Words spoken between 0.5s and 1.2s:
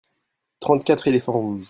trente quatre